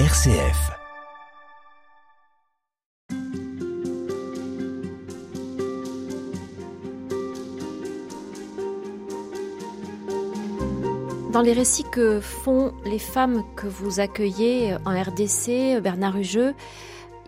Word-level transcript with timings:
RCF. 0.00 0.72
Dans 11.30 11.42
les 11.42 11.52
récits 11.52 11.84
que 11.84 12.18
font 12.18 12.74
les 12.84 12.98
femmes 12.98 13.44
que 13.54 13.68
vous 13.68 14.00
accueillez 14.00 14.74
en 14.84 15.00
RDC, 15.00 15.80
Bernard 15.80 16.16
Hugeux, 16.16 16.54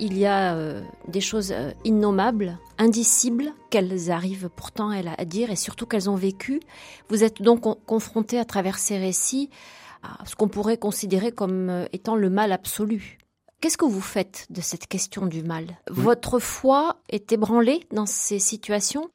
il 0.01 0.19
y 0.19 0.27
a 0.27 0.57
euh, 0.57 0.83
des 1.07 1.21
choses 1.21 1.53
euh, 1.53 1.71
innommables, 1.85 2.59
indicibles, 2.79 3.53
qu'elles 3.71 4.11
arrivent 4.11 4.51
pourtant 4.57 4.91
à 4.91 5.25
dire 5.25 5.53
et 5.53 5.57
surtout 5.57 5.87
qu'elles 5.87 6.11
ont 6.11 6.17
vécu. 6.17 6.61
Vous 7.11 7.23
êtes 7.23 7.43
donc 7.43 7.63
confronté 7.87 8.41
à 8.41 8.45
travers 8.45 8.79
ces 8.79 8.99
récits 8.99 9.51
à 10.21 10.27
ce 10.27 10.35
qu'on 10.35 10.49
pourrait 10.49 10.79
considérer 10.79 11.33
comme 11.33 11.71
euh, 11.71 11.87
étant 11.93 12.17
le 12.17 12.31
mal 12.31 12.53
absolu. 12.53 13.19
Qu'est-ce 13.61 13.79
que 13.79 13.85
vous 13.85 14.01
faites 14.01 14.47
de 14.51 14.61
cette 14.61 14.87
question 14.87 15.27
du 15.27 15.43
mal? 15.43 15.79
Votre 15.91 16.39
foi 16.39 16.97
est 17.09 17.33
ébranlée 17.33 17.81
dans 17.91 18.07
ces 18.07 18.39
situations? 18.39 19.09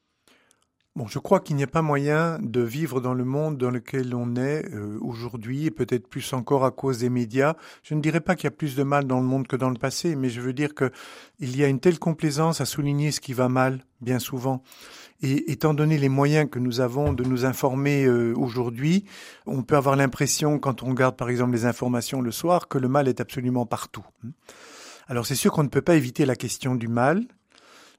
Bon, 0.98 1.08
je 1.08 1.20
crois 1.20 1.40
qu'il 1.40 1.56
n'y 1.56 1.64
a 1.64 1.68
pas 1.68 1.82
moyen 1.82 2.38
de 2.42 2.60
vivre 2.60 3.00
dans 3.00 3.14
le 3.14 3.24
monde 3.24 3.58
dans 3.58 3.72
lequel 3.72 4.14
on 4.14 4.36
est 4.36 4.66
euh, 4.74 4.98
aujourd'hui, 5.00 5.66
et 5.66 5.72
peut-être 5.72 6.06
plus 6.06 6.34
encore 6.34 6.66
à 6.66 6.72
cause 6.72 6.98
des 6.98 7.10
médias. 7.10 7.56
Je 7.82 7.96
ne 7.96 8.02
dirais 8.02 8.20
pas 8.20 8.36
qu'il 8.36 8.44
y 8.44 8.48
a 8.50 8.52
plus 8.52 8.76
de 8.76 8.84
mal 8.84 9.06
dans 9.06 9.22
le 9.22 9.26
monde 9.26 9.48
que 9.48 9.56
dans 9.56 9.70
le 9.70 9.78
passé, 9.78 10.18
mais 10.18 10.28
je 10.30 10.42
veux 10.42 10.52
dire 10.52 10.76
que 10.76 10.92
il 11.40 11.56
y 11.56 11.64
a 11.64 11.70
une 11.70 11.80
telle 11.80 11.98
complaisance 11.98 12.60
à 12.60 12.66
souligner 12.66 13.12
ce 13.12 13.22
qui 13.22 13.32
va 13.32 13.48
mal, 13.48 13.86
bien 14.02 14.20
souvent. 14.20 14.64
Et 15.22 15.50
étant 15.54 15.74
donné 15.74 15.98
les 15.98 16.10
moyens 16.10 16.50
que 16.52 16.60
nous 16.60 16.82
avons 16.82 17.14
de 17.14 17.24
nous 17.24 17.46
informer 17.46 18.04
euh, 18.04 18.34
aujourd'hui, 18.36 19.06
on 19.46 19.64
peut 19.64 19.78
avoir 19.78 19.96
l'impression, 19.96 20.60
quand 20.60 20.84
on 20.84 20.88
regarde 20.88 21.16
par 21.16 21.30
exemple 21.30 21.54
les 21.54 21.64
informations 21.64 22.22
le 22.22 22.32
soir, 22.32 22.68
que 22.68 22.78
le 22.78 22.90
mal 22.90 23.08
est 23.08 23.22
absolument 23.22 23.66
partout. 23.66 24.06
Alors 25.08 25.26
c'est 25.26 25.36
sûr 25.36 25.54
qu'on 25.54 25.64
ne 25.64 25.70
peut 25.70 25.82
pas 25.82 25.96
éviter 25.96 26.26
la 26.26 26.36
question 26.36 26.76
du 26.76 26.90
mal, 26.90 27.24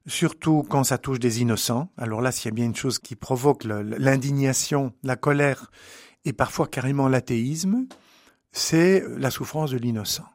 surtout 0.07 0.65
quand 0.69 0.85
ça 0.85 0.99
touche 0.99 1.19
des 1.19 1.43
innocents. 1.43 1.91
Alors 1.97 2.21
là, 2.21 2.33
s'il 2.33 2.47
y 2.47 2.53
a 2.53 2.55
bien 2.55 2.67
une 2.67 2.77
chose 2.77 2.99
qui 2.99 3.17
provoque 3.17 3.65
l'indignation, 3.65 4.93
la 5.03 5.17
colère 5.17 5.71
et 6.25 6.33
parfois 6.33 6.67
carrément 6.67 7.09
l'athéisme, 7.09 7.87
c'est 8.53 9.05
la 9.17 9.31
souffrance 9.31 9.71
de 9.71 9.79
l'innocent. 9.79 10.27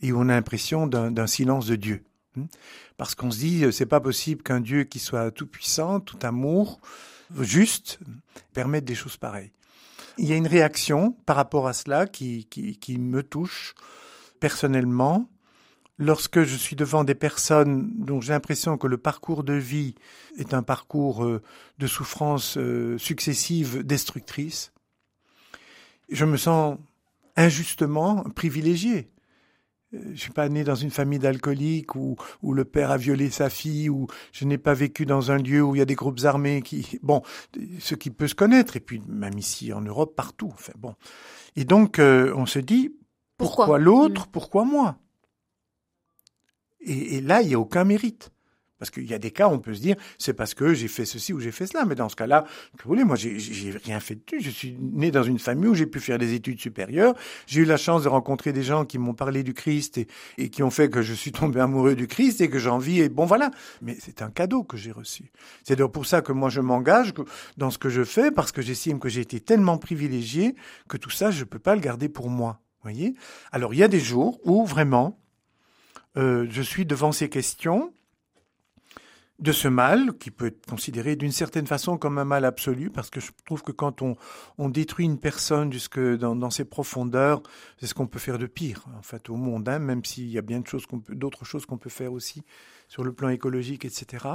Et 0.00 0.12
on 0.12 0.22
a 0.22 0.34
l'impression 0.34 0.86
d'un 0.86 1.26
silence 1.26 1.66
de 1.66 1.76
Dieu. 1.76 2.04
Hmm? 2.36 2.46
Parce 2.96 3.14
qu'on 3.14 3.30
se 3.30 3.38
dit, 3.38 3.64
c'est 3.72 3.86
pas 3.86 4.00
possible 4.00 4.42
qu'un 4.42 4.60
Dieu 4.60 4.84
qui 4.84 4.98
soit 4.98 5.30
tout 5.30 5.46
puissant, 5.46 6.00
tout 6.00 6.18
amour, 6.22 6.80
juste, 7.38 7.98
permette 8.52 8.84
des 8.84 8.94
choses 8.94 9.16
pareilles. 9.16 9.52
Il 10.18 10.26
y 10.26 10.32
a 10.32 10.36
une 10.36 10.46
réaction 10.46 11.12
par 11.26 11.36
rapport 11.36 11.68
à 11.68 11.72
cela 11.72 12.06
qui, 12.06 12.46
qui 12.46 12.98
me 12.98 13.22
touche 13.22 13.74
personnellement, 14.38 15.28
lorsque 16.00 16.42
je 16.42 16.56
suis 16.56 16.74
devant 16.74 17.04
des 17.04 17.14
personnes 17.14 17.92
dont 17.94 18.20
j'ai 18.20 18.32
l'impression 18.32 18.78
que 18.78 18.88
le 18.88 18.96
parcours 18.96 19.44
de 19.44 19.52
vie 19.52 19.94
est 20.38 20.54
un 20.54 20.62
parcours 20.62 21.24
euh, 21.24 21.42
de 21.78 21.86
souffrance 21.86 22.56
euh, 22.56 22.98
successive 22.98 23.84
destructrice, 23.84 24.72
je 26.08 26.24
me 26.24 26.38
sens 26.38 26.78
injustement 27.36 28.24
privilégié. 28.34 29.10
Euh, 29.92 29.98
je 30.14 30.20
suis 30.20 30.32
pas 30.32 30.48
né 30.48 30.64
dans 30.64 30.74
une 30.74 30.90
famille 30.90 31.18
d'alcooliques 31.18 31.94
où, 31.94 32.16
où 32.42 32.54
le 32.54 32.64
père 32.64 32.90
a 32.90 32.96
violé 32.96 33.28
sa 33.28 33.50
fille, 33.50 33.90
ou 33.90 34.06
je 34.32 34.46
n'ai 34.46 34.58
pas 34.58 34.74
vécu 34.74 35.04
dans 35.04 35.30
un 35.30 35.36
lieu 35.36 35.62
où 35.62 35.74
il 35.74 35.80
y 35.80 35.82
a 35.82 35.86
des 35.86 35.96
groupes 35.96 36.20
armés 36.24 36.62
qui, 36.62 36.98
bon, 37.02 37.20
ce 37.78 37.94
qui 37.94 38.08
peut 38.08 38.26
se 38.26 38.34
connaître, 38.34 38.74
et 38.74 38.80
puis 38.80 39.02
même 39.06 39.38
ici 39.38 39.70
en 39.74 39.82
Europe, 39.82 40.16
partout. 40.16 40.50
Enfin 40.54 40.72
bon. 40.78 40.94
Et 41.56 41.64
donc, 41.64 41.98
on 41.98 42.46
se 42.46 42.58
dit, 42.58 42.94
pourquoi, 43.36 43.78
l'autre, 43.78 44.22
mmh. 44.22 44.30
pourquoi 44.32 44.64
moi? 44.64 44.96
Et, 46.80 47.16
et 47.16 47.20
là, 47.20 47.42
il 47.42 47.48
n'y 47.48 47.54
a 47.54 47.60
aucun 47.60 47.84
mérite. 47.84 48.30
Parce 48.80 48.90
qu'il 48.90 49.04
y 49.04 49.12
a 49.12 49.18
des 49.18 49.30
cas, 49.30 49.46
on 49.46 49.58
peut 49.58 49.74
se 49.74 49.80
dire, 49.82 49.94
c'est 50.16 50.32
parce 50.32 50.54
que 50.54 50.72
j'ai 50.72 50.88
fait 50.88 51.04
ceci 51.04 51.34
ou 51.34 51.38
j'ai 51.38 51.52
fait 51.52 51.66
cela. 51.66 51.84
Mais 51.84 51.94
dans 51.94 52.08
ce 52.08 52.16
cas-là, 52.16 52.46
vous 52.72 52.88
voulez, 52.88 53.04
moi, 53.04 53.14
j'ai 53.14 53.36
rien 53.84 54.00
fait 54.00 54.14
de 54.14 54.20
tout. 54.20 54.36
Je 54.40 54.48
suis 54.48 54.74
né 54.80 55.10
dans 55.10 55.22
une 55.22 55.38
famille 55.38 55.68
où 55.68 55.74
j'ai 55.74 55.84
pu 55.84 56.00
faire 56.00 56.18
des 56.18 56.32
études 56.32 56.58
supérieures. 56.58 57.14
J'ai 57.46 57.60
eu 57.60 57.64
la 57.66 57.76
chance 57.76 58.04
de 58.04 58.08
rencontrer 58.08 58.54
des 58.54 58.62
gens 58.62 58.86
qui 58.86 58.96
m'ont 58.96 59.12
parlé 59.12 59.42
du 59.42 59.52
Christ 59.52 59.98
et, 59.98 60.06
et, 60.38 60.48
qui 60.48 60.62
ont 60.62 60.70
fait 60.70 60.88
que 60.88 61.02
je 61.02 61.12
suis 61.12 61.30
tombé 61.30 61.60
amoureux 61.60 61.94
du 61.94 62.06
Christ 62.06 62.40
et 62.40 62.48
que 62.48 62.58
j'en 62.58 62.78
vis. 62.78 63.00
Et 63.00 63.10
bon, 63.10 63.26
voilà. 63.26 63.50
Mais 63.82 63.98
c'est 64.00 64.22
un 64.22 64.30
cadeau 64.30 64.64
que 64.64 64.78
j'ai 64.78 64.92
reçu. 64.92 65.30
C'est 65.62 65.76
donc 65.76 65.92
pour 65.92 66.06
ça 66.06 66.22
que 66.22 66.32
moi, 66.32 66.48
je 66.48 66.62
m'engage 66.62 67.12
dans 67.58 67.70
ce 67.70 67.76
que 67.76 67.90
je 67.90 68.02
fais 68.02 68.30
parce 68.30 68.50
que 68.50 68.62
j'estime 68.62 68.98
que 68.98 69.10
j'ai 69.10 69.20
été 69.20 69.40
tellement 69.40 69.76
privilégié 69.76 70.54
que 70.88 70.96
tout 70.96 71.10
ça, 71.10 71.30
je 71.30 71.44
peux 71.44 71.58
pas 71.58 71.74
le 71.74 71.82
garder 71.82 72.08
pour 72.08 72.30
moi. 72.30 72.62
Voyez? 72.82 73.14
Alors, 73.52 73.74
il 73.74 73.80
y 73.80 73.82
a 73.82 73.88
des 73.88 74.00
jours 74.00 74.40
où 74.42 74.64
vraiment, 74.64 75.19
euh, 76.16 76.46
je 76.50 76.62
suis 76.62 76.86
devant 76.86 77.12
ces 77.12 77.28
questions 77.28 77.92
de 79.40 79.52
ce 79.52 79.68
mal, 79.68 80.18
qui 80.18 80.30
peut 80.30 80.46
être 80.46 80.66
considéré 80.66 81.16
d'une 81.16 81.32
certaine 81.32 81.66
façon 81.66 81.96
comme 81.96 82.18
un 82.18 82.26
mal 82.26 82.44
absolu, 82.44 82.90
parce 82.90 83.08
que 83.08 83.20
je 83.20 83.30
trouve 83.46 83.62
que 83.62 83.72
quand 83.72 84.02
on, 84.02 84.68
détruit 84.68 85.06
une 85.06 85.18
personne 85.18 85.72
jusque 85.72 85.98
dans, 85.98 86.36
dans 86.36 86.50
ses 86.50 86.66
profondeurs, 86.66 87.42
c'est 87.78 87.86
ce 87.86 87.94
qu'on 87.94 88.06
peut 88.06 88.18
faire 88.18 88.38
de 88.38 88.46
pire, 88.46 88.84
en 88.98 89.02
fait, 89.02 89.30
au 89.30 89.36
monde, 89.36 89.68
hein, 89.68 89.78
même 89.78 90.04
s'il 90.04 90.28
y 90.28 90.36
a 90.36 90.42
bien 90.42 90.62
d'autres 91.08 91.44
choses 91.46 91.64
qu'on 91.64 91.78
peut 91.78 91.90
faire 91.90 92.12
aussi 92.12 92.42
sur 92.88 93.02
le 93.02 93.12
plan 93.12 93.30
écologique, 93.30 93.86
etc. 93.86 94.26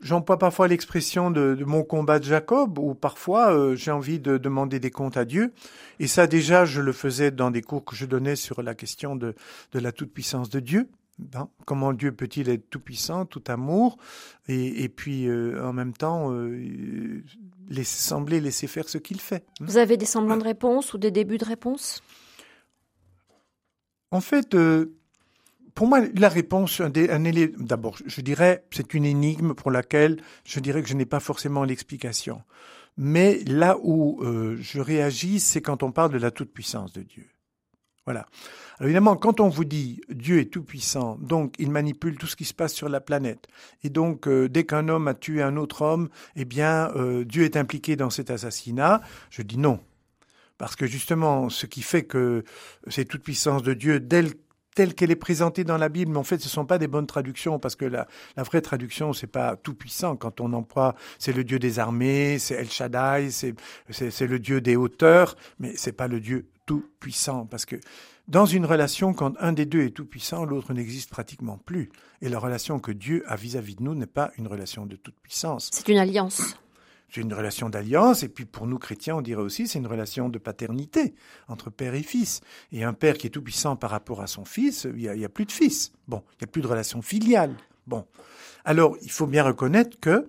J'emploie 0.00 0.38
parfois 0.38 0.66
l'expression 0.66 1.30
de, 1.30 1.54
de, 1.54 1.64
mon 1.64 1.82
combat 1.82 2.18
de 2.18 2.24
Jacob, 2.24 2.78
où 2.78 2.94
parfois 2.94 3.52
euh, 3.52 3.76
j'ai 3.76 3.90
envie 3.90 4.18
de 4.18 4.38
demander 4.38 4.80
des 4.80 4.90
comptes 4.90 5.16
à 5.16 5.24
Dieu. 5.24 5.52
Et 5.98 6.06
ça 6.06 6.26
déjà, 6.26 6.64
je 6.64 6.80
le 6.80 6.92
faisais 6.92 7.30
dans 7.30 7.50
des 7.50 7.60
cours 7.60 7.84
que 7.84 7.94
je 7.94 8.06
donnais 8.06 8.36
sur 8.36 8.62
la 8.62 8.74
question 8.74 9.14
de, 9.14 9.34
de 9.72 9.78
la 9.78 9.92
toute-puissance 9.92 10.48
de 10.48 10.60
Dieu. 10.60 10.88
Ben, 11.20 11.48
comment 11.66 11.92
Dieu 11.92 12.12
peut-il 12.12 12.48
être 12.48 12.70
tout 12.70 12.80
puissant, 12.80 13.26
tout 13.26 13.42
amour, 13.48 13.98
et, 14.48 14.84
et 14.84 14.88
puis 14.88 15.28
euh, 15.28 15.62
en 15.62 15.74
même 15.74 15.92
temps 15.92 16.32
euh, 16.32 17.22
laisser, 17.68 18.08
sembler 18.08 18.40
laisser 18.40 18.66
faire 18.66 18.88
ce 18.88 18.96
qu'il 18.96 19.20
fait. 19.20 19.44
Vous 19.60 19.76
avez 19.76 19.98
des 19.98 20.06
semblants 20.06 20.38
de 20.38 20.44
réponse 20.44 20.94
ou 20.94 20.98
des 20.98 21.10
débuts 21.10 21.36
de 21.36 21.44
réponse? 21.44 22.02
En 24.10 24.20
fait, 24.22 24.54
euh, 24.54 24.94
pour 25.80 25.88
moi, 25.88 26.02
la 26.14 26.28
réponse, 26.28 26.82
d'abord, 26.82 27.96
je 28.04 28.20
dirais, 28.20 28.66
c'est 28.70 28.92
une 28.92 29.06
énigme 29.06 29.54
pour 29.54 29.70
laquelle 29.70 30.20
je 30.44 30.60
dirais 30.60 30.82
que 30.82 30.88
je 30.90 30.92
n'ai 30.92 31.06
pas 31.06 31.20
forcément 31.20 31.64
l'explication. 31.64 32.42
Mais 32.98 33.38
là 33.46 33.78
où 33.82 34.22
euh, 34.22 34.58
je 34.60 34.78
réagis, 34.78 35.40
c'est 35.40 35.62
quand 35.62 35.82
on 35.82 35.90
parle 35.90 36.12
de 36.12 36.18
la 36.18 36.30
toute-puissance 36.30 36.92
de 36.92 37.00
Dieu. 37.00 37.26
Voilà. 38.04 38.26
Alors 38.76 38.88
évidemment, 38.88 39.16
quand 39.16 39.40
on 39.40 39.48
vous 39.48 39.64
dit 39.64 40.02
Dieu 40.10 40.40
est 40.40 40.52
tout 40.52 40.64
puissant, 40.64 41.16
donc 41.18 41.54
il 41.58 41.70
manipule 41.70 42.18
tout 42.18 42.26
ce 42.26 42.36
qui 42.36 42.44
se 42.44 42.52
passe 42.52 42.74
sur 42.74 42.90
la 42.90 43.00
planète, 43.00 43.46
et 43.82 43.88
donc 43.88 44.28
euh, 44.28 44.50
dès 44.50 44.64
qu'un 44.64 44.86
homme 44.90 45.08
a 45.08 45.14
tué 45.14 45.40
un 45.40 45.56
autre 45.56 45.80
homme, 45.80 46.10
eh 46.36 46.44
bien 46.44 46.90
euh, 46.94 47.24
Dieu 47.24 47.44
est 47.44 47.56
impliqué 47.56 47.96
dans 47.96 48.10
cet 48.10 48.30
assassinat, 48.30 49.00
je 49.30 49.40
dis 49.40 49.56
non. 49.56 49.80
Parce 50.58 50.76
que 50.76 50.86
justement, 50.86 51.48
ce 51.48 51.64
qui 51.64 51.80
fait 51.80 52.02
que 52.02 52.44
c'est 52.88 53.06
toute 53.06 53.22
puissance 53.22 53.62
de 53.62 53.72
Dieu, 53.72 54.06
telle 54.06 54.34
telle 54.74 54.94
qu'elle 54.94 55.10
est 55.10 55.16
présentée 55.16 55.64
dans 55.64 55.76
la 55.76 55.88
Bible, 55.88 56.12
mais 56.12 56.18
en 56.18 56.24
fait, 56.24 56.38
ce 56.38 56.46
ne 56.46 56.50
sont 56.50 56.66
pas 56.66 56.78
des 56.78 56.86
bonnes 56.86 57.06
traductions, 57.06 57.58
parce 57.58 57.76
que 57.76 57.84
la, 57.84 58.06
vraie 58.36 58.60
traduction, 58.60 59.12
c'est 59.12 59.26
pas 59.26 59.56
tout 59.56 59.74
puissant. 59.74 60.16
Quand 60.16 60.40
on 60.40 60.52
emploie, 60.52 60.94
c'est 61.18 61.32
le 61.32 61.44
Dieu 61.44 61.58
des 61.58 61.78
armées, 61.78 62.38
c'est 62.38 62.54
El 62.54 62.70
Shaddai, 62.70 63.30
c'est 63.30 64.26
le 64.26 64.38
Dieu 64.38 64.60
des 64.60 64.76
hauteurs, 64.76 65.36
mais 65.58 65.72
c'est 65.76 65.92
pas 65.92 66.08
le 66.08 66.20
Dieu 66.20 66.48
tout 66.66 66.84
puissant, 67.00 67.46
parce 67.46 67.64
que 67.64 67.76
dans 68.28 68.46
une 68.46 68.64
relation, 68.64 69.12
quand 69.12 69.34
un 69.40 69.52
des 69.52 69.66
deux 69.66 69.82
est 69.82 69.90
tout 69.90 70.04
puissant, 70.04 70.44
l'autre 70.44 70.72
n'existe 70.72 71.10
pratiquement 71.10 71.58
plus. 71.58 71.90
Et 72.22 72.28
la 72.28 72.38
relation 72.38 72.78
que 72.78 72.92
Dieu 72.92 73.24
a 73.26 73.34
vis-à-vis 73.34 73.74
-vis 73.74 73.78
de 73.78 73.82
nous 73.82 73.94
n'est 73.96 74.06
pas 74.06 74.30
une 74.38 74.46
relation 74.46 74.86
de 74.86 74.94
toute 74.94 75.16
puissance. 75.20 75.68
C'est 75.72 75.88
une 75.88 75.98
alliance. 75.98 76.54
C'est 77.10 77.20
une 77.20 77.34
relation 77.34 77.68
d'alliance, 77.68 78.22
et 78.22 78.28
puis 78.28 78.44
pour 78.44 78.66
nous 78.66 78.78
chrétiens, 78.78 79.16
on 79.16 79.20
dirait 79.20 79.42
aussi 79.42 79.66
c'est 79.66 79.78
une 79.78 79.86
relation 79.86 80.28
de 80.28 80.38
paternité 80.38 81.14
entre 81.48 81.68
père 81.68 81.94
et 81.94 82.02
fils. 82.02 82.40
Et 82.70 82.84
un 82.84 82.92
père 82.92 83.18
qui 83.18 83.26
est 83.26 83.30
tout 83.30 83.42
puissant 83.42 83.74
par 83.74 83.90
rapport 83.90 84.20
à 84.20 84.28
son 84.28 84.44
fils, 84.44 84.86
il 84.96 85.10
n'y 85.10 85.24
a, 85.24 85.28
plus 85.28 85.44
de 85.44 85.52
fils. 85.52 85.92
Bon, 86.06 86.22
il 86.34 86.44
n'y 86.44 86.44
a 86.44 86.52
plus 86.52 86.62
de 86.62 86.68
relation 86.68 87.02
filiale. 87.02 87.54
Bon, 87.86 88.06
alors 88.64 88.96
il 89.02 89.10
faut 89.10 89.26
bien 89.26 89.42
reconnaître 89.42 89.98
que 89.98 90.28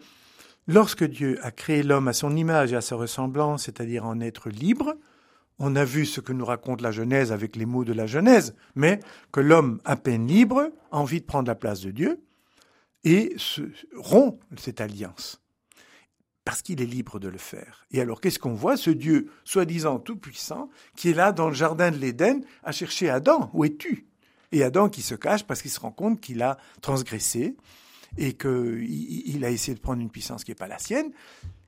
lorsque 0.67 1.03
Dieu 1.03 1.37
a 1.43 1.51
créé 1.51 1.83
l'homme 1.83 2.07
à 2.07 2.13
son 2.13 2.35
image 2.35 2.73
et 2.73 2.75
à 2.75 2.81
sa 2.81 2.95
ressemblance, 2.95 3.65
c'est-à-dire 3.65 4.05
en 4.05 4.19
être 4.19 4.49
libre, 4.49 4.95
on 5.59 5.75
a 5.75 5.85
vu 5.85 6.07
ce 6.07 6.21
que 6.21 6.33
nous 6.33 6.45
raconte 6.45 6.81
la 6.81 6.91
Genèse 6.91 7.31
avec 7.31 7.55
les 7.55 7.67
mots 7.67 7.85
de 7.85 7.93
la 7.93 8.07
Genèse, 8.07 8.55
mais 8.73 8.99
que 9.31 9.39
l'homme 9.39 9.79
à 9.85 9.95
peine 9.95 10.25
libre 10.25 10.71
a 10.91 10.97
envie 10.97 11.21
de 11.21 11.25
prendre 11.25 11.47
la 11.47 11.55
place 11.55 11.81
de 11.81 11.91
Dieu 11.91 12.19
et 13.03 13.35
rompt 13.95 14.39
cette 14.57 14.81
alliance. 14.81 15.40
Parce 16.43 16.61
qu'il 16.61 16.81
est 16.81 16.85
libre 16.85 17.19
de 17.19 17.27
le 17.27 17.37
faire. 17.37 17.85
Et 17.91 18.01
alors, 18.01 18.19
qu'est-ce 18.19 18.39
qu'on 18.39 18.53
voit? 18.53 18.75
Ce 18.75 18.89
Dieu, 18.89 19.31
soi-disant 19.43 19.99
tout-puissant, 19.99 20.69
qui 20.95 21.09
est 21.09 21.13
là 21.13 21.31
dans 21.31 21.47
le 21.47 21.53
jardin 21.53 21.91
de 21.91 21.97
l'Éden 21.97 22.41
à 22.63 22.71
chercher 22.71 23.09
Adam. 23.09 23.51
Où 23.53 23.63
es-tu? 23.63 24.07
Et 24.51 24.63
Adam 24.63 24.89
qui 24.89 25.01
se 25.01 25.15
cache 25.15 25.43
parce 25.43 25.61
qu'il 25.61 25.71
se 25.71 25.79
rend 25.79 25.91
compte 25.91 26.19
qu'il 26.19 26.41
a 26.41 26.57
transgressé 26.81 27.55
et 28.17 28.33
qu'il 28.33 28.85
il 29.27 29.45
a 29.45 29.51
essayé 29.51 29.75
de 29.75 29.79
prendre 29.79 30.01
une 30.01 30.09
puissance 30.09 30.43
qui 30.43 30.51
n'est 30.51 30.55
pas 30.55 30.67
la 30.67 30.79
sienne. 30.79 31.11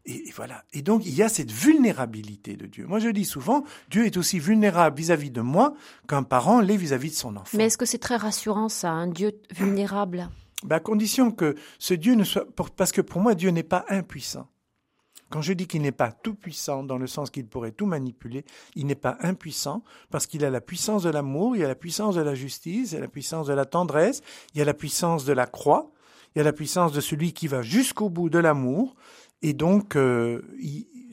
Et, 0.06 0.32
voilà. 0.36 0.66
Et 0.74 0.82
donc, 0.82 1.06
il 1.06 1.14
y 1.14 1.24
a 1.24 1.30
cette 1.30 1.52
vulnérabilité 1.52 2.58
de 2.58 2.66
Dieu. 2.66 2.86
Moi, 2.86 3.00
je 3.00 3.10
dis 3.10 3.26
souvent, 3.26 3.64
Dieu 3.90 4.06
est 4.06 4.18
aussi 4.18 4.40
vulnérable 4.40 4.98
vis-à-vis 4.98 5.32
de 5.32 5.42
moi 5.42 5.76
qu'un 6.08 6.24
parent 6.24 6.60
l'est 6.60 6.76
vis-à-vis 6.76 7.12
de 7.12 7.16
son 7.16 7.38
enfant. 7.38 7.58
Mais 7.58 7.66
est-ce 7.66 7.78
que 7.78 7.86
c'est 7.86 8.00
très 8.00 8.18
rassurant, 8.18 8.68
ça, 8.70 8.92
un 8.92 9.08
Dieu 9.08 9.40
vulnérable? 9.52 10.30
Ben, 10.64 10.76
À 10.76 10.80
condition 10.80 11.32
que 11.32 11.56
ce 11.80 11.94
Dieu 11.94 12.16
ne 12.16 12.24
soit... 12.24 12.46
Parce 12.76 12.92
que 12.92 13.02
pour 13.02 13.22
moi, 13.22 13.34
Dieu 13.36 13.52
n'est 13.52 13.64
pas 13.64 13.86
impuissant. 13.88 14.50
Quand 15.34 15.42
je 15.42 15.54
dis 15.54 15.66
qu'il 15.66 15.82
n'est 15.82 15.92
pas 15.92 16.12
tout 16.12 16.36
puissant 16.36 16.84
dans 16.84 17.00
le 17.00 17.08
sens 17.08 17.32
qu'il 17.32 17.48
pourrait 17.48 17.72
tout 17.72 17.88
manipuler, 17.88 18.46
il 18.76 18.86
n'est 18.86 18.94
pas 18.94 19.18
impuissant 19.22 19.84
parce 20.12 20.28
qu'il 20.28 20.46
a 20.46 20.52
la 20.52 20.62
puissance 20.62 21.02
de 21.02 21.10
l'amour, 21.10 21.56
il 21.56 21.66
a 21.66 21.68
la 21.68 21.74
puissance 21.74 22.14
de 22.14 22.22
la 22.22 22.36
justice, 22.36 22.92
il 22.92 22.98
a 22.98 23.00
la 23.00 23.08
puissance 23.08 23.48
de 23.48 23.54
la 23.54 23.66
tendresse, 23.66 24.22
il 24.54 24.62
a 24.62 24.66
la 24.66 24.76
puissance 24.76 25.26
de 25.26 25.34
la 25.34 25.48
croix, 25.48 25.92
il 26.36 26.42
a 26.42 26.44
la 26.44 26.54
puissance 26.54 26.92
de 26.92 27.02
celui 27.02 27.34
qui 27.34 27.48
va 27.48 27.64
jusqu'au 27.64 28.12
bout 28.12 28.30
de 28.30 28.38
l'amour. 28.38 28.96
Et 29.42 29.54
donc, 29.54 29.96
euh, 29.96 30.44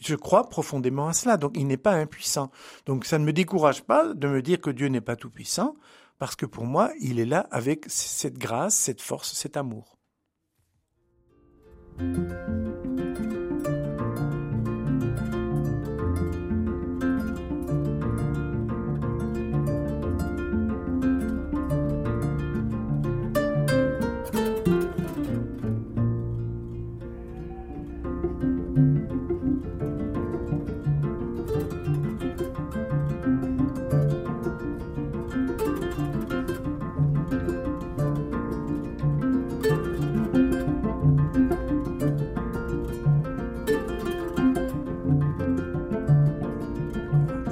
je 0.02 0.14
crois 0.16 0.50
profondément 0.50 1.08
à 1.08 1.14
cela. 1.14 1.38
Donc, 1.38 1.52
il 1.56 1.66
n'est 1.66 1.78
pas 1.78 1.94
impuissant. 1.94 2.50
Donc, 2.84 3.06
ça 3.06 3.18
ne 3.18 3.24
me 3.24 3.32
décourage 3.32 3.84
pas 3.84 4.12
de 4.12 4.28
me 4.28 4.42
dire 4.42 4.60
que 4.60 4.68
Dieu 4.68 4.88
n'est 4.88 5.00
pas 5.00 5.16
tout 5.16 5.30
puissant, 5.30 5.76
parce 6.18 6.36
que 6.36 6.44
pour 6.44 6.66
moi, 6.66 6.92
il 7.00 7.20
est 7.20 7.24
là 7.24 7.46
avec 7.50 7.86
cette 7.88 8.36
grâce, 8.36 8.74
cette 8.74 9.00
force, 9.00 9.32
cet 9.32 9.56
amour. 9.56 9.96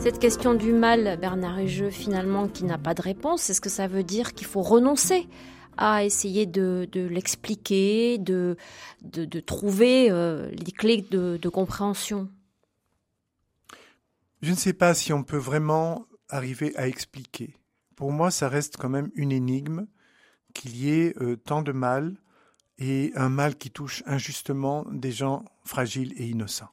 Cette 0.09 0.21
question 0.21 0.55
du 0.55 0.73
mal, 0.73 1.19
Bernard 1.21 1.59
Hugeux, 1.59 1.91
finalement, 1.91 2.49
qui 2.49 2.65
n'a 2.65 2.79
pas 2.79 2.95
de 2.95 3.03
réponse, 3.03 3.51
est-ce 3.51 3.61
que 3.61 3.69
ça 3.69 3.89
veut 3.89 4.03
dire 4.03 4.33
qu'il 4.33 4.47
faut 4.47 4.63
renoncer 4.63 5.29
à 5.77 6.03
essayer 6.03 6.47
de, 6.47 6.89
l'expliquer, 6.95 8.17
de, 8.17 8.57
trouver 9.45 10.11
euh, 10.11 10.49
les 10.53 10.73
clés 10.73 11.05
de, 11.11 11.37
de 11.37 11.49
compréhension? 11.51 12.31
Je 14.41 14.51
ne 14.51 14.57
sais 14.57 14.73
pas 14.73 14.95
si 14.95 15.13
on 15.13 15.25
peut 15.25 15.37
vraiment 15.37 16.07
arriver 16.31 16.75
à 16.79 16.89
expliquer. 16.89 17.55
Pour 17.95 18.11
moi, 18.11 18.31
ça 18.31 18.49
reste 18.49 18.79
quand 18.79 18.89
même 18.89 19.11
une 19.15 19.31
énigme 19.31 19.89
qu'il 20.55 20.75
y 20.75 20.89
ait 20.89 21.13
euh, 21.21 21.37
tant 21.37 21.61
de 21.61 21.73
mal 21.73 22.17
et 22.79 23.13
un 23.15 23.29
mal 23.29 23.57
qui 23.57 23.71
touche 23.71 24.03
injustement 24.07 24.87
des 24.91 25.13
gens 25.13 25.45
fragiles 25.65 26.15
et 26.17 26.29
innocents. 26.29 26.71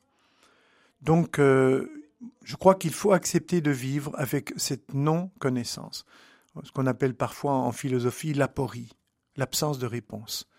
Donc, 1.01 1.37
euh, 1.37 2.04
je 2.43 2.55
crois 2.55 2.75
qu'il 2.75 2.93
faut 2.93 3.11
accepter 3.11 3.61
de 3.61 3.71
vivre 3.71 4.11
avec 4.15 4.53
cette 4.57 4.93
non-connaissance, 4.93 6.05
ce 6.63 6.71
qu'on 6.71 6.87
appelle 6.87 7.15
parfois 7.15 7.53
en 7.53 7.71
philosophie 7.71 8.33
l'aporie, 8.33 8.91
l'absence 9.35 9.79
de 9.79 9.87
réponse. 9.87 10.49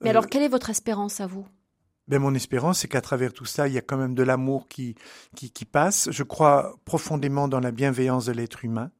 Mais 0.00 0.10
alors, 0.10 0.24
euh, 0.24 0.28
quelle 0.28 0.42
est 0.42 0.48
votre 0.48 0.70
espérance 0.70 1.20
à 1.20 1.26
vous? 1.26 1.46
Ben, 2.06 2.20
Mon 2.20 2.34
espérance, 2.34 2.80
c'est 2.80 2.88
qu'à 2.88 3.00
travers 3.00 3.32
tout 3.32 3.44
ça, 3.44 3.68
il 3.68 3.74
y 3.74 3.78
a 3.78 3.82
quand 3.82 3.96
même 3.96 4.14
de 4.14 4.22
l'amour 4.22 4.68
qui, 4.68 4.94
qui, 5.36 5.50
qui 5.50 5.64
passe. 5.64 6.10
Je 6.10 6.22
crois 6.22 6.76
profondément 6.84 7.48
dans 7.48 7.60
la 7.60 7.70
bienveillance 7.70 8.26
de 8.26 8.32
l'être 8.32 8.64
humain, 8.64 8.90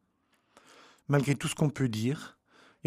malgré 1.08 1.34
tout 1.34 1.48
ce 1.48 1.54
qu'on 1.54 1.70
peut 1.70 1.88
dire. 1.88 2.37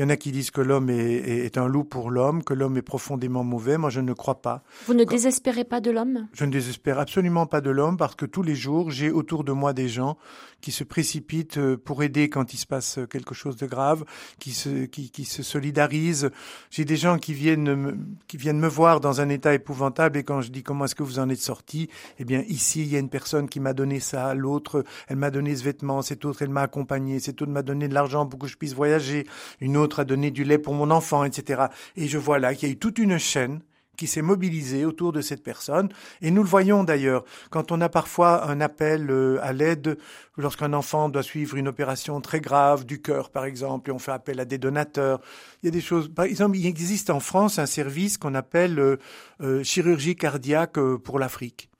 Il 0.01 0.05
y 0.05 0.07
en 0.07 0.09
a 0.09 0.17
qui 0.17 0.31
disent 0.31 0.49
que 0.49 0.61
l'homme 0.61 0.89
est, 0.89 1.59
un 1.59 1.67
loup 1.67 1.83
pour 1.83 2.09
l'homme, 2.09 2.43
que 2.43 2.55
l'homme 2.55 2.75
est 2.75 2.81
profondément 2.81 3.43
mauvais. 3.43 3.77
Moi, 3.77 3.91
je 3.91 3.99
ne 3.99 4.13
crois 4.13 4.41
pas. 4.41 4.63
Vous 4.87 4.95
ne 4.95 5.03
désespérez 5.03 5.63
pas 5.63 5.79
de 5.79 5.91
l'homme? 5.91 6.27
Je 6.33 6.43
ne 6.43 6.51
désespère 6.51 6.97
absolument 6.97 7.45
pas 7.45 7.61
de 7.61 7.69
l'homme 7.69 7.97
parce 7.97 8.15
que 8.15 8.25
tous 8.25 8.41
les 8.41 8.55
jours, 8.55 8.89
j'ai 8.89 9.11
autour 9.11 9.43
de 9.43 9.51
moi 9.51 9.73
des 9.73 9.87
gens 9.87 10.17
qui 10.59 10.71
se 10.71 10.83
précipitent 10.83 11.59
euh, 11.59 11.77
pour 11.77 12.01
aider 12.01 12.29
quand 12.29 12.53
il 12.53 12.57
se 12.57 12.65
passe 12.65 12.99
quelque 13.09 13.35
chose 13.35 13.57
de 13.57 13.67
grave, 13.67 14.03
qui 14.39 14.51
se, 14.51 14.85
qui, 14.85 15.11
qui 15.11 15.25
se 15.25 15.43
solidarisent. 15.43 16.31
J'ai 16.71 16.85
des 16.85 16.97
gens 16.97 17.19
qui 17.19 17.33
viennent, 17.35 17.75
me, 17.75 17.97
qui 18.27 18.37
viennent 18.37 18.59
me 18.59 18.67
voir 18.67 19.01
dans 19.01 19.21
un 19.21 19.29
état 19.29 19.53
épouvantable 19.53 20.17
et 20.17 20.23
quand 20.23 20.41
je 20.41 20.51
dis 20.51 20.63
comment 20.63 20.85
est-ce 20.85 20.95
que 20.95 21.03
vous 21.03 21.19
en 21.19 21.29
êtes 21.29 21.41
sorti, 21.41 21.89
eh 22.17 22.25
bien, 22.25 22.43
ici, 22.47 22.81
il 22.81 22.87
y 22.91 22.95
a 22.95 22.99
une 22.99 23.09
personne 23.09 23.49
qui 23.49 23.59
m'a 23.59 23.73
donné 23.73 23.99
ça, 23.99 24.33
l'autre, 24.33 24.83
elle 25.07 25.17
m'a 25.17 25.29
donné 25.31 25.55
ce 25.55 25.63
vêtement, 25.63 26.01
cette 26.01 26.25
autre, 26.25 26.41
elle 26.41 26.49
m'a 26.49 26.61
accompagné, 26.61 27.19
cette 27.19 27.41
autre 27.41 27.51
m'a 27.51 27.63
donné 27.63 27.87
de 27.87 27.93
l'argent 27.93 28.25
pour 28.25 28.39
que 28.39 28.47
je 28.47 28.57
puisse 28.57 28.73
voyager, 28.73 29.27
une 29.59 29.77
autre 29.77 29.90
a 29.99 30.05
donné 30.05 30.31
du 30.31 30.43
lait 30.43 30.57
pour 30.57 30.73
mon 30.73 30.91
enfant, 30.91 31.23
etc. 31.23 31.63
Et 31.95 32.07
je 32.07 32.17
vois 32.17 32.39
là 32.39 32.55
qu'il 32.55 32.69
y 32.69 32.71
a 32.71 32.73
eu 32.73 32.77
toute 32.77 32.97
une 32.97 33.17
chaîne 33.17 33.61
qui 33.97 34.07
s'est 34.07 34.21
mobilisée 34.21 34.85
autour 34.85 35.11
de 35.11 35.21
cette 35.21 35.43
personne. 35.43 35.89
Et 36.21 36.31
nous 36.31 36.41
le 36.43 36.49
voyons 36.49 36.83
d'ailleurs 36.83 37.23
quand 37.49 37.71
on 37.71 37.81
a 37.81 37.89
parfois 37.89 38.49
un 38.49 38.61
appel 38.61 39.11
euh, 39.11 39.37
à 39.43 39.53
l'aide 39.53 39.97
lorsqu'un 40.37 40.73
enfant 40.73 41.09
doit 41.09 41.23
suivre 41.23 41.55
une 41.55 41.67
opération 41.67 42.19
très 42.21 42.41
grave 42.41 42.85
du 42.85 43.01
cœur, 43.01 43.29
par 43.29 43.45
exemple, 43.45 43.89
et 43.89 43.93
on 43.93 43.99
fait 43.99 44.11
appel 44.11 44.39
à 44.39 44.45
des 44.45 44.57
donateurs. 44.57 45.21
Il 45.61 45.67
y 45.67 45.69
a 45.69 45.71
des 45.71 45.81
choses. 45.81 46.11
Par 46.13 46.25
exemple, 46.25 46.57
il 46.57 46.65
existe 46.65 47.09
en 47.09 47.19
France 47.19 47.59
un 47.59 47.67
service 47.67 48.17
qu'on 48.17 48.33
appelle 48.33 48.79
euh, 48.79 48.97
euh, 49.41 49.63
chirurgie 49.63 50.15
cardiaque 50.15 50.79
pour 51.03 51.19
l'Afrique 51.19 51.70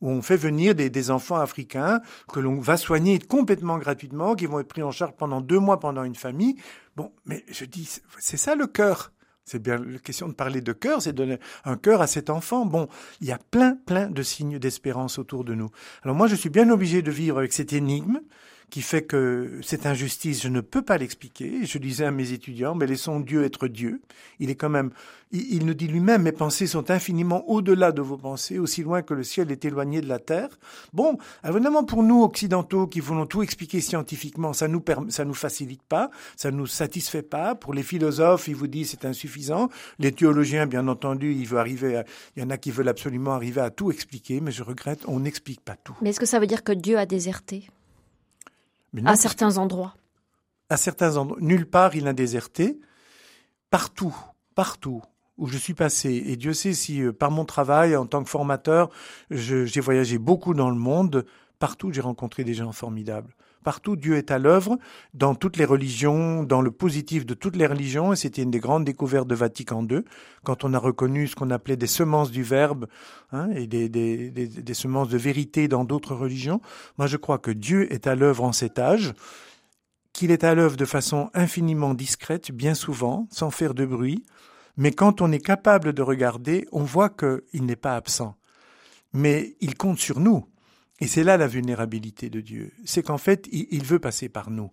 où 0.00 0.10
on 0.10 0.22
fait 0.22 0.36
venir 0.36 0.74
des, 0.74 1.10
enfants 1.10 1.36
africains 1.36 2.00
que 2.32 2.40
l'on 2.40 2.58
va 2.60 2.76
soigner 2.76 3.18
complètement 3.18 3.78
gratuitement, 3.78 4.34
qui 4.34 4.46
vont 4.46 4.60
être 4.60 4.68
pris 4.68 4.82
en 4.82 4.90
charge 4.90 5.12
pendant 5.16 5.40
deux 5.40 5.58
mois 5.58 5.80
pendant 5.80 6.04
une 6.04 6.14
famille. 6.14 6.56
Bon, 6.96 7.12
mais 7.24 7.44
je 7.48 7.64
dis, 7.64 7.88
c'est 8.18 8.36
ça 8.36 8.54
le 8.54 8.66
cœur. 8.66 9.12
C'est 9.44 9.62
bien 9.62 9.78
la 9.78 10.00
question 10.00 10.28
de 10.28 10.34
parler 10.34 10.60
de 10.60 10.72
cœur, 10.72 11.00
c'est 11.00 11.12
donner 11.12 11.38
un 11.64 11.76
cœur 11.76 12.02
à 12.02 12.08
cet 12.08 12.30
enfant. 12.30 12.66
Bon, 12.66 12.88
il 13.20 13.28
y 13.28 13.32
a 13.32 13.38
plein, 13.38 13.76
plein 13.76 14.08
de 14.10 14.22
signes 14.22 14.58
d'espérance 14.58 15.20
autour 15.20 15.44
de 15.44 15.54
nous. 15.54 15.70
Alors 16.02 16.16
moi, 16.16 16.26
je 16.26 16.34
suis 16.34 16.50
bien 16.50 16.68
obligé 16.68 17.00
de 17.00 17.12
vivre 17.12 17.38
avec 17.38 17.52
cette 17.52 17.72
énigme 17.72 18.20
qui 18.70 18.82
fait 18.82 19.02
que 19.02 19.60
cette 19.62 19.86
injustice, 19.86 20.42
je 20.42 20.48
ne 20.48 20.60
peux 20.60 20.82
pas 20.82 20.98
l'expliquer. 20.98 21.64
Je 21.64 21.78
disais 21.78 22.04
à 22.04 22.10
mes 22.10 22.32
étudiants, 22.32 22.74
mais 22.74 22.86
laissons 22.86 23.20
Dieu 23.20 23.44
être 23.44 23.68
Dieu. 23.68 24.00
Il 24.40 24.50
est 24.50 24.56
quand 24.56 24.68
même, 24.68 24.90
il, 25.30 25.64
nous 25.64 25.74
dit 25.74 25.86
lui-même, 25.86 26.22
mes 26.22 26.32
pensées 26.32 26.66
sont 26.66 26.90
infiniment 26.90 27.48
au-delà 27.48 27.92
de 27.92 28.02
vos 28.02 28.16
pensées, 28.16 28.58
aussi 28.58 28.82
loin 28.82 29.02
que 29.02 29.14
le 29.14 29.22
ciel 29.22 29.52
est 29.52 29.64
éloigné 29.64 30.00
de 30.00 30.08
la 30.08 30.18
terre. 30.18 30.48
Bon, 30.92 31.16
évidemment 31.44 31.84
pour 31.84 32.02
nous 32.02 32.22
occidentaux 32.22 32.86
qui 32.88 33.00
voulons 33.00 33.26
tout 33.26 33.42
expliquer 33.42 33.80
scientifiquement, 33.80 34.52
ça 34.52 34.66
nous 34.66 34.82
ça 35.08 35.24
nous 35.24 35.34
facilite 35.34 35.82
pas, 35.82 36.10
ça 36.36 36.50
nous 36.50 36.66
satisfait 36.66 37.22
pas. 37.22 37.54
Pour 37.54 37.72
les 37.72 37.82
philosophes, 37.84 38.48
ils 38.48 38.56
vous 38.56 38.66
disent 38.66 38.90
c'est 38.90 39.04
insuffisant. 39.04 39.68
Les 39.98 40.12
théologiens, 40.12 40.66
bien 40.66 40.88
entendu, 40.88 41.32
ils 41.32 41.46
veulent 41.46 41.60
arriver, 41.60 42.02
il 42.36 42.42
y 42.42 42.44
en 42.44 42.50
a 42.50 42.58
qui 42.58 42.72
veulent 42.72 42.88
absolument 42.88 43.32
arriver 43.32 43.60
à 43.60 43.70
tout 43.70 43.92
expliquer, 43.92 44.40
mais 44.40 44.50
je 44.50 44.64
regrette, 44.64 45.04
on 45.06 45.20
n'explique 45.20 45.60
pas 45.60 45.76
tout. 45.76 45.96
Mais 46.02 46.10
est-ce 46.10 46.20
que 46.20 46.26
ça 46.26 46.40
veut 46.40 46.46
dire 46.46 46.64
que 46.64 46.72
Dieu 46.72 46.98
a 46.98 47.06
déserté? 47.06 47.68
À 49.04 49.16
certains 49.16 49.58
endroits. 49.58 49.94
À 50.68 50.76
certains 50.76 51.16
endroits. 51.16 51.38
Nulle 51.40 51.68
part 51.68 51.94
il 51.94 52.04
n'a 52.04 52.12
déserté. 52.12 52.80
Partout, 53.70 54.16
partout 54.54 55.02
où 55.36 55.46
je 55.46 55.58
suis 55.58 55.74
passé, 55.74 56.22
et 56.26 56.36
Dieu 56.36 56.54
sait 56.54 56.72
si 56.72 57.02
euh, 57.02 57.12
par 57.12 57.30
mon 57.30 57.44
travail 57.44 57.94
en 57.94 58.06
tant 58.06 58.24
que 58.24 58.30
formateur, 58.30 58.88
j'ai 59.30 59.80
voyagé 59.80 60.16
beaucoup 60.16 60.54
dans 60.54 60.70
le 60.70 60.76
monde, 60.76 61.26
partout 61.58 61.92
j'ai 61.92 62.00
rencontré 62.00 62.42
des 62.42 62.54
gens 62.54 62.72
formidables. 62.72 63.35
Partout, 63.66 63.96
Dieu 63.96 64.16
est 64.16 64.30
à 64.30 64.38
l'œuvre, 64.38 64.78
dans 65.12 65.34
toutes 65.34 65.56
les 65.56 65.64
religions, 65.64 66.44
dans 66.44 66.60
le 66.60 66.70
positif 66.70 67.26
de 67.26 67.34
toutes 67.34 67.56
les 67.56 67.66
religions, 67.66 68.12
et 68.12 68.16
c'était 68.16 68.42
une 68.42 68.52
des 68.52 68.60
grandes 68.60 68.84
découvertes 68.84 69.26
de 69.26 69.34
Vatican 69.34 69.84
II, 69.84 70.02
quand 70.44 70.62
on 70.62 70.72
a 70.72 70.78
reconnu 70.78 71.26
ce 71.26 71.34
qu'on 71.34 71.50
appelait 71.50 71.76
des 71.76 71.88
semences 71.88 72.30
du 72.30 72.44
Verbe, 72.44 72.86
hein, 73.32 73.50
et 73.56 73.66
des, 73.66 73.88
des, 73.88 74.30
des, 74.30 74.46
des 74.46 74.74
semences 74.74 75.08
de 75.08 75.18
vérité 75.18 75.66
dans 75.66 75.82
d'autres 75.82 76.14
religions. 76.14 76.60
Moi, 76.96 77.08
je 77.08 77.16
crois 77.16 77.38
que 77.38 77.50
Dieu 77.50 77.92
est 77.92 78.06
à 78.06 78.14
l'œuvre 78.14 78.44
en 78.44 78.52
cet 78.52 78.78
âge, 78.78 79.14
qu'il 80.12 80.30
est 80.30 80.44
à 80.44 80.54
l'œuvre 80.54 80.76
de 80.76 80.84
façon 80.84 81.28
infiniment 81.34 81.92
discrète, 81.92 82.52
bien 82.52 82.74
souvent, 82.74 83.26
sans 83.32 83.50
faire 83.50 83.74
de 83.74 83.84
bruit, 83.84 84.22
mais 84.76 84.92
quand 84.92 85.20
on 85.20 85.32
est 85.32 85.44
capable 85.44 85.92
de 85.92 86.02
regarder, 86.02 86.68
on 86.70 86.84
voit 86.84 87.08
qu'il 87.08 87.64
n'est 87.64 87.74
pas 87.74 87.96
absent. 87.96 88.36
Mais 89.12 89.56
il 89.60 89.76
compte 89.76 89.98
sur 89.98 90.20
nous. 90.20 90.46
Et 91.00 91.06
c'est 91.06 91.24
là 91.24 91.36
la 91.36 91.46
vulnérabilité 91.46 92.30
de 92.30 92.40
Dieu. 92.40 92.72
C'est 92.84 93.02
qu'en 93.02 93.18
fait, 93.18 93.48
il, 93.52 93.84
veut 93.84 93.98
passer 93.98 94.28
par 94.28 94.50
nous. 94.50 94.70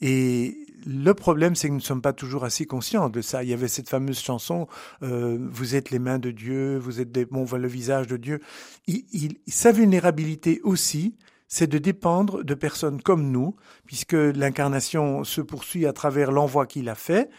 Et 0.00 0.66
le 0.84 1.14
problème, 1.14 1.54
c'est 1.54 1.68
que 1.68 1.72
nous 1.72 1.78
ne 1.78 1.84
sommes 1.84 2.02
pas 2.02 2.12
toujours 2.12 2.44
assez 2.44 2.66
conscients 2.66 3.08
de 3.08 3.22
ça. 3.22 3.42
Il 3.42 3.48
y 3.48 3.54
avait 3.54 3.68
cette 3.68 3.88
fameuse 3.88 4.20
chanson 4.20 4.66
euh, 5.02 5.38
Vous 5.50 5.74
êtes 5.74 5.90
les 5.90 5.98
mains 5.98 6.18
de 6.18 6.30
Dieu, 6.30 6.76
vous 6.76 7.00
êtes 7.00 7.10
des, 7.10 7.24
bon, 7.24 7.46
le 7.50 7.68
visage 7.68 8.06
de 8.06 8.16
Dieu. 8.18 8.40
Il, 8.86 9.36
sa 9.46 9.72
vulnérabilité 9.72 10.60
aussi, 10.62 11.16
c'est 11.48 11.68
de 11.68 11.78
dépendre 11.78 12.44
de 12.44 12.54
personnes 12.54 13.00
comme 13.00 13.30
nous, 13.30 13.56
puisque 13.86 14.12
l'incarnation 14.12 15.24
se 15.24 15.40
poursuit 15.40 15.86
à 15.86 15.92
travers 15.92 16.32
l'envoi 16.32 16.66
qu'il 16.66 16.88
a 16.90 16.94
fait, 16.94 17.30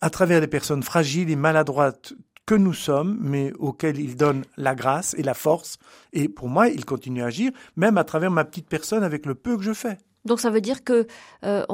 à 0.00 0.08
travers 0.08 0.40
des 0.40 0.46
personnes 0.46 0.82
fragiles 0.82 1.30
et 1.30 1.36
maladroites 1.36 2.14
que 2.46 2.54
nous 2.54 2.74
sommes, 2.74 3.18
mais 3.20 3.52
auquel 3.58 3.98
il 3.98 4.16
donne 4.16 4.44
la 4.56 4.74
grâce 4.74 5.14
et 5.14 5.22
la 5.22 5.34
force. 5.34 5.78
Et 6.12 6.28
pour 6.28 6.48
moi, 6.48 6.68
il 6.68 6.84
continue 6.84 7.22
à 7.22 7.26
agir, 7.26 7.52
même 7.76 7.98
à 7.98 8.04
travers 8.04 8.30
ma 8.30 8.44
petite 8.44 8.68
personne 8.68 9.02
avec 9.02 9.26
le 9.26 9.34
peu 9.34 9.56
que 9.56 9.62
je 9.62 9.72
fais. 9.72 9.98
Donc 10.24 10.40
ça 10.40 10.50
veut 10.50 10.60
dire 10.60 10.84
que 10.84 11.06
euh, 11.44 11.64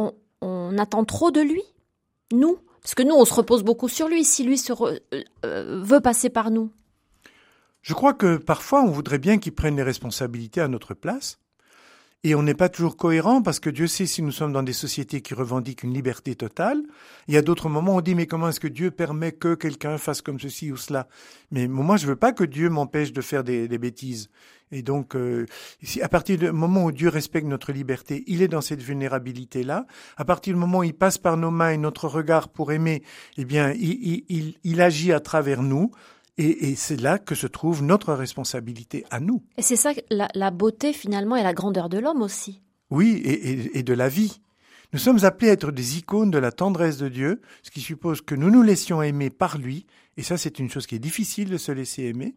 on, 0.41 0.79
attend 0.79 1.05
trop 1.05 1.31
de 1.31 1.41
lui, 1.41 1.63
nous, 2.33 2.59
parce 2.83 2.95
que 2.95 3.03
nous, 3.03 3.15
on 3.15 3.25
se 3.25 3.35
repose 3.35 3.63
beaucoup 3.63 3.89
sur 3.89 4.09
lui. 4.09 4.25
Si 4.25 4.45
lui 4.45 4.59
se 4.59 4.73
euh, 4.73 4.99
euh, 5.45 5.83
veut 5.83 6.01
passer 6.01 6.31
par 6.31 6.51
nous. 6.51 6.71
Je 7.83 7.95
crois 7.95 8.15
que 8.15 8.37
parfois, 8.37 8.83
on 8.83 8.91
voudrait 8.91 9.19
bien 9.19 9.39
qu'il 9.39 9.55
prenne 9.55 9.77
les 9.77 9.83
responsabilités 9.83 10.61
à 10.61 10.69
notre 10.69 10.95
place. 10.95 11.39
Et 12.23 12.35
on 12.35 12.43
n'est 12.43 12.55
pas 12.55 12.69
toujours 12.69 12.99
cohérent 12.99 13.41
parce 13.41 13.61
que 13.61 13.71
Dieu 13.71 13.87
sait 13.87 14.05
si 14.05 14.21
nous 14.21 14.31
sommes 14.31 14.53
dans 14.53 14.63
des 14.63 14.75
sociétés 14.75 15.23
qui 15.23 15.33
revendiquent 15.33 15.85
une 15.85 15.95
liberté 15.95 16.35
totale. 16.35 16.83
Il 17.29 17.35
y 17.35 17.39
a 17.39 17.43
d'autres 17.43 17.71
moments 17.71 17.95
où 17.95 17.99
on 17.99 18.01
dit 18.03 18.15
mais 18.15 18.27
comment 18.27 18.51
est-ce 18.51 18.61
que 18.61 18.69
Dieu 18.69 18.91
permet 18.91 19.33
que 19.33 19.55
quelqu'un 19.55 19.97
fasse 19.97 20.21
comme 20.21 20.39
ceci 20.39 20.71
ou 20.71 20.77
cela? 20.77 21.09
Mais 21.51 21.67
moi 21.67 21.97
je 21.97 22.07
veux 22.07 22.17
pas 22.17 22.33
que 22.33 22.45
Dieu 22.45 22.69
m'empêche 22.69 23.15
de 23.15 23.23
faire 23.23 23.43
des, 23.43 23.67
bêtises. 23.79 24.29
Et 24.71 24.83
donc 24.83 25.17
euh, 25.17 25.47
à 26.03 26.09
partir 26.11 26.37
du 26.37 26.53
moment 26.53 26.85
où 26.85 26.93
Dieu 26.93 27.09
respecte 27.09 27.47
notre 27.47 27.73
liberté, 27.73 28.23
il 28.27 28.43
est 28.43 28.49
dans 28.49 28.61
cette 28.61 28.83
vulnérabilité 28.83 29.63
là. 29.63 29.87
À 30.19 30.27
partir 30.27 30.53
du 30.53 30.61
moment 30.61 30.81
où 30.81 30.85
il 30.85 30.95
passe 30.95 31.17
par 31.17 31.39
nos 31.39 31.51
mains 31.51 31.71
et 31.71 31.79
notre 31.79 32.07
regard 32.07 32.51
pour 32.51 32.71
aimer, 32.71 33.03
eh 33.39 33.47
bien 33.47 33.73
il 33.75 34.81
agit 34.83 35.13
à 35.15 35.21
travers 35.21 35.63
nous. 35.63 35.91
Et, 36.43 36.75
c'est 36.75 36.99
là 36.99 37.19
que 37.19 37.35
se 37.35 37.47
trouve 37.47 37.83
notre 37.83 38.15
responsabilité 38.15 39.05
à 39.11 39.21
nous. 39.21 39.43
Et 39.59 39.63
c'est 39.63 39.77
ça 39.77 39.93
la, 40.09 40.51
beauté 40.51 40.95
finalement 40.95 41.37
et 41.37 41.43
la 41.43 41.53
grandeur 41.53 41.91
de 41.91 41.99
l'homme 41.99 42.23
aussi. 42.23 42.63
Oui, 42.89 43.21
et, 43.25 43.83
de 43.83 43.93
la 43.93 44.09
vie. 44.09 44.41
Nous 44.95 44.99
sommes 44.99 45.23
appelés 45.25 45.51
à 45.51 45.53
être 45.53 45.71
des 45.71 45.99
icônes 45.99 46.31
de 46.31 46.39
la 46.39 46.51
tendresse 46.51 46.97
de 46.97 47.09
Dieu, 47.09 47.43
ce 47.63 47.71
qui 47.71 47.83
suppose 47.83 48.23
que 48.23 48.35
nous 48.35 48.51
nous 48.51 48.63
laissions 48.63 49.03
aimer 49.03 49.29
par 49.29 49.59
lui, 49.59 49.87
et 50.17 50.23
ça 50.23 50.39
c'est 50.39 50.59
une 50.59 50.71
chose 50.71 50.87
qui 50.87 50.95
est 50.95 51.01
difficile 51.01 51.51
de 51.51 51.59
se 51.59 51.73
laisser 51.73 52.05
aimer, 52.05 52.35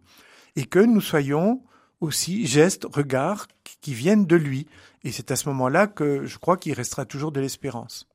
et 0.57 0.65
que 0.65 0.79
nous 0.79 1.01
soyons 1.01 1.63
aussi 2.01 2.45
gestes, 2.45 2.85
regards 2.91 3.47
qui 3.81 3.93
viennent 3.93 4.25
de 4.25 4.35
lui. 4.35 4.67
Et 5.05 5.11
c'est 5.13 5.31
à 5.31 5.37
ce 5.37 5.47
moment-là 5.49 5.87
que 5.87 6.25
je 6.25 6.37
crois 6.37 6.57
qu'il 6.57 6.73
restera 6.73 7.05
toujours 7.05 7.31
de 7.31 7.39
l'espérance. 7.39 8.07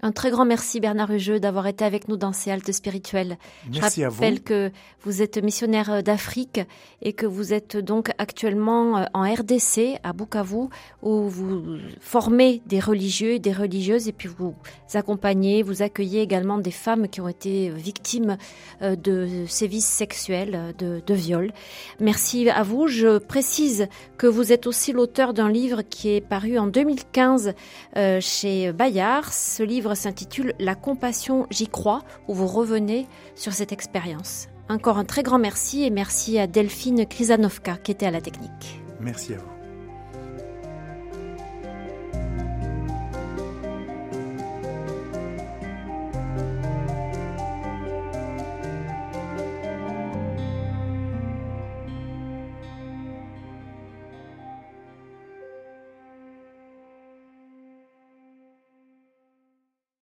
Un 0.00 0.12
très 0.12 0.30
grand 0.30 0.44
merci 0.44 0.78
Bernard 0.78 1.10
Hugeux 1.10 1.40
d'avoir 1.40 1.66
été 1.66 1.84
avec 1.84 2.06
nous 2.06 2.16
dans 2.16 2.32
ces 2.32 2.52
haltes 2.52 2.70
spirituelles. 2.70 3.36
Merci 3.68 4.02
Je 4.02 4.06
rappelle 4.06 4.40
que 4.40 4.70
vous 5.02 5.22
êtes 5.22 5.42
missionnaire 5.42 5.90
euh, 5.90 6.02
d'Afrique 6.02 6.60
et 7.02 7.12
que 7.12 7.26
vous 7.26 7.52
êtes 7.52 7.76
donc 7.76 8.12
actuellement 8.16 8.98
euh, 8.98 9.04
en 9.12 9.22
RDC 9.22 9.98
à 10.04 10.12
Bukavu 10.12 10.68
où 11.02 11.22
vous 11.22 11.78
formez 11.98 12.62
des 12.66 12.78
religieux 12.78 13.32
et 13.32 13.38
des 13.40 13.52
religieuses 13.52 14.06
et 14.06 14.12
puis 14.12 14.28
vous 14.28 14.54
accompagnez, 14.94 15.64
vous 15.64 15.82
accueillez 15.82 16.22
également 16.22 16.58
des 16.58 16.70
femmes 16.70 17.08
qui 17.08 17.20
ont 17.20 17.26
été 17.26 17.68
victimes 17.70 18.36
euh, 18.82 18.94
de 18.94 19.46
sévices 19.48 19.88
sexuels, 19.88 20.76
de, 20.78 21.02
de 21.04 21.14
viols. 21.14 21.52
Merci 21.98 22.48
à 22.50 22.62
vous. 22.62 22.86
Je 22.86 23.18
précise 23.18 23.88
que 24.16 24.28
vous 24.28 24.52
êtes 24.52 24.68
aussi 24.68 24.92
l'auteur 24.92 25.34
d'un 25.34 25.50
livre 25.50 25.82
qui 25.82 26.10
est 26.10 26.20
paru 26.20 26.56
en 26.56 26.68
2015 26.68 27.54
chez 28.20 28.72
Bayard. 28.72 29.32
Ce 29.32 29.64
s'intitule 29.94 30.54
La 30.58 30.74
compassion, 30.74 31.46
j'y 31.50 31.68
crois, 31.68 32.02
où 32.28 32.34
vous 32.34 32.46
revenez 32.46 33.06
sur 33.34 33.52
cette 33.52 33.72
expérience. 33.72 34.48
Encore 34.68 34.98
un 34.98 35.04
très 35.04 35.22
grand 35.22 35.38
merci 35.38 35.84
et 35.84 35.90
merci 35.90 36.38
à 36.38 36.46
Delphine 36.46 37.06
Krizanovka 37.06 37.76
qui 37.78 37.90
était 37.90 38.06
à 38.06 38.10
la 38.10 38.20
technique. 38.20 38.80
Merci 39.00 39.34
à 39.34 39.38
vous. 39.38 39.57